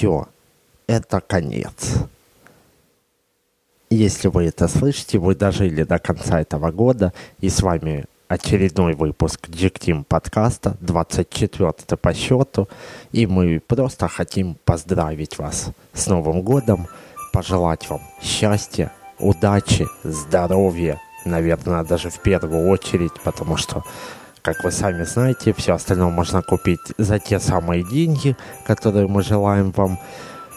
[0.00, 0.28] все,
[0.86, 1.98] это конец.
[3.90, 7.12] Если вы это слышите, вы дожили до конца этого года,
[7.42, 12.66] и с вами очередной выпуск Джиктим подкаста, 24 по счету,
[13.12, 16.86] и мы просто хотим поздравить вас с Новым годом,
[17.34, 23.84] пожелать вам счастья, удачи, здоровья, наверное, даже в первую очередь, потому что
[24.42, 29.70] как вы сами знаете, все остальное можно купить за те самые деньги, которые мы желаем
[29.72, 29.98] вам.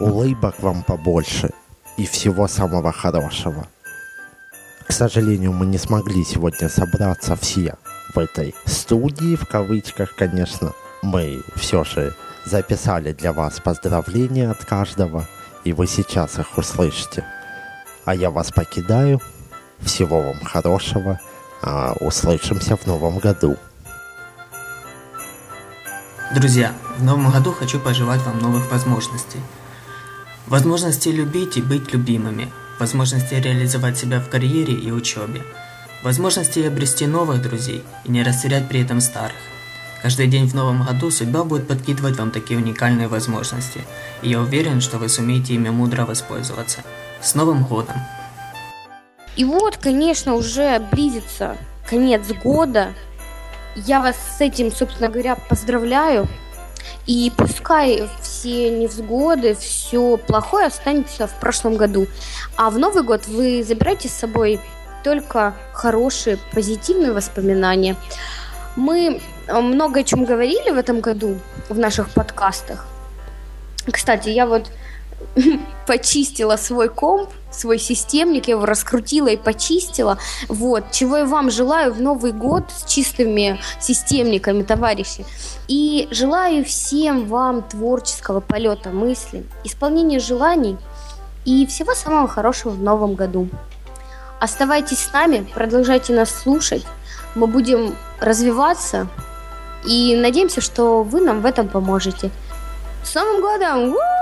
[0.00, 1.50] Улыбок вам побольше
[1.96, 3.68] и всего самого хорошего.
[4.86, 7.76] К сожалению, мы не смогли сегодня собраться все
[8.14, 10.72] в этой студии, в кавычках, конечно.
[11.02, 12.14] Мы все же
[12.44, 15.26] записали для вас поздравления от каждого,
[15.64, 17.24] и вы сейчас их услышите.
[18.04, 19.20] А я вас покидаю.
[19.80, 21.20] Всего вам хорошего.
[21.66, 23.56] А, услышимся в новом году.
[26.34, 29.40] Друзья, в новом году хочу пожелать вам новых возможностей.
[30.46, 35.40] Возможности любить и быть любимыми, возможности реализовать себя в карьере и учебе,
[36.02, 39.36] возможности обрести новых друзей и не растерять при этом старых.
[40.02, 43.80] Каждый день в новом году судьба будет подкидывать вам такие уникальные возможности,
[44.20, 46.80] и я уверен, что вы сумеете ими мудро воспользоваться.
[47.22, 47.96] С Новым годом!
[49.36, 51.56] И вот, конечно, уже близится
[51.88, 52.92] конец года.
[53.74, 56.28] Я вас с этим, собственно говоря, поздравляю.
[57.06, 62.06] И пускай все невзгоды, все плохое останется в прошлом году.
[62.56, 64.60] А в Новый год вы забирайте с собой
[65.02, 67.96] только хорошие, позитивные воспоминания.
[68.76, 71.38] Мы много о чем говорили в этом году
[71.68, 72.86] в наших подкастах.
[73.90, 74.70] Кстати, я вот
[75.86, 80.18] почистила свой комп, свой системник, я его раскрутила и почистила.
[80.48, 85.24] Вот, чего я вам желаю в Новый год с чистыми системниками, товарищи.
[85.68, 90.76] И желаю всем вам творческого полета мысли, исполнения желаний
[91.44, 93.48] и всего самого хорошего в Новом году.
[94.40, 96.84] Оставайтесь с нами, продолжайте нас слушать.
[97.34, 99.08] Мы будем развиваться
[99.86, 102.30] и надеемся, что вы нам в этом поможете.
[103.02, 103.88] С Новым годом!
[103.90, 104.13] У-у-у!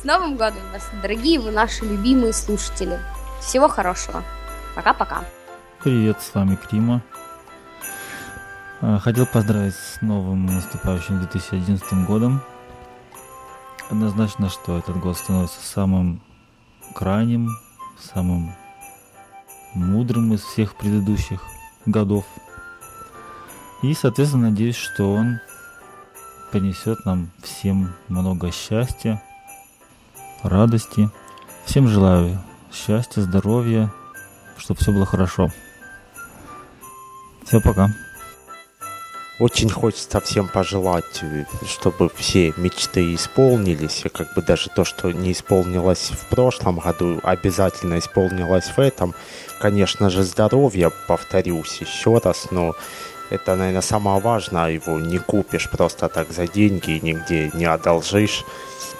[0.00, 2.98] С Новым годом вас, дорогие вы наши любимые слушатели.
[3.42, 4.22] Всего хорошего.
[4.74, 5.24] Пока-пока.
[5.84, 7.02] Привет, с вами Крима.
[8.80, 12.40] А, хотел поздравить с новым наступающим 2011 годом.
[13.90, 16.22] Однозначно, что этот год становится самым
[16.94, 17.50] крайним,
[17.98, 18.54] самым
[19.74, 21.42] мудрым из всех предыдущих
[21.84, 22.24] годов.
[23.82, 25.40] И, соответственно, надеюсь, что он
[26.52, 29.22] принесет нам всем много счастья,
[30.42, 31.10] радости.
[31.64, 32.38] Всем желаю
[32.72, 33.92] счастья, здоровья,
[34.58, 35.50] чтобы все было хорошо.
[37.44, 37.90] Все, пока.
[39.40, 41.24] Очень хочется всем пожелать,
[41.66, 47.20] чтобы все мечты исполнились, и как бы даже то, что не исполнилось в прошлом году,
[47.22, 49.14] обязательно исполнилось в этом.
[49.58, 52.74] Конечно же, здоровье, повторюсь еще раз, но
[53.30, 58.44] это, наверное, самое важное, его не купишь просто так за деньги, нигде не одолжишь.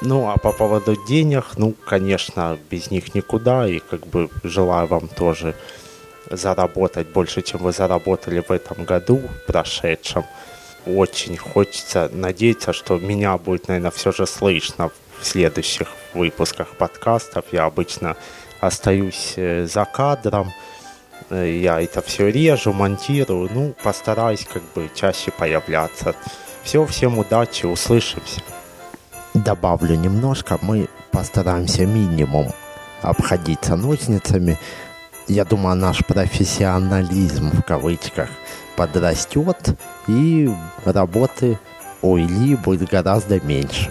[0.00, 5.08] Ну, а по поводу денег, ну, конечно, без них никуда, и как бы желаю вам
[5.08, 5.54] тоже
[6.30, 10.24] заработать больше, чем вы заработали в этом году прошедшем.
[10.86, 17.46] Очень хочется надеяться, что меня будет, наверное, все же слышно в следующих выпусках подкастов.
[17.50, 18.16] Я обычно
[18.60, 20.52] остаюсь э, за кадром,
[21.30, 26.14] э, я это все режу, монтирую, ну, постараюсь как бы чаще появляться.
[26.62, 28.42] Все, всем удачи, услышимся
[29.48, 32.48] добавлю немножко, мы постараемся минимум
[33.00, 34.58] обходиться ножницами.
[35.26, 38.28] Я думаю, наш профессионализм в кавычках
[38.76, 39.74] подрастет,
[40.06, 40.54] и
[40.84, 41.58] работы
[42.02, 43.90] Ильи будет гораздо меньше.